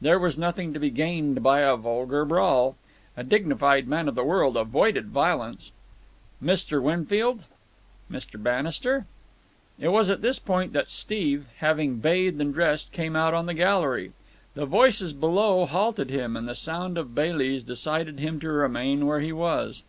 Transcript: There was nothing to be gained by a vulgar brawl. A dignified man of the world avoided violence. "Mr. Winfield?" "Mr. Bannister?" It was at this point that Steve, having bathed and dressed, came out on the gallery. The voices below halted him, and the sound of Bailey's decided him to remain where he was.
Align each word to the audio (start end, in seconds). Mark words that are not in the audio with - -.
There 0.00 0.20
was 0.20 0.38
nothing 0.38 0.72
to 0.74 0.78
be 0.78 0.90
gained 0.90 1.42
by 1.42 1.62
a 1.62 1.74
vulgar 1.74 2.24
brawl. 2.24 2.76
A 3.16 3.24
dignified 3.24 3.88
man 3.88 4.06
of 4.06 4.14
the 4.14 4.22
world 4.22 4.56
avoided 4.56 5.08
violence. 5.08 5.72
"Mr. 6.40 6.80
Winfield?" 6.80 7.40
"Mr. 8.08 8.40
Bannister?" 8.40 9.06
It 9.80 9.88
was 9.88 10.08
at 10.08 10.22
this 10.22 10.38
point 10.38 10.72
that 10.72 10.88
Steve, 10.88 11.46
having 11.56 11.96
bathed 11.96 12.40
and 12.40 12.54
dressed, 12.54 12.92
came 12.92 13.16
out 13.16 13.34
on 13.34 13.46
the 13.46 13.54
gallery. 13.54 14.12
The 14.54 14.66
voices 14.66 15.12
below 15.12 15.66
halted 15.66 16.10
him, 16.10 16.36
and 16.36 16.48
the 16.48 16.54
sound 16.54 16.96
of 16.96 17.12
Bailey's 17.16 17.64
decided 17.64 18.20
him 18.20 18.38
to 18.38 18.50
remain 18.52 19.06
where 19.08 19.18
he 19.18 19.32
was. 19.32 19.82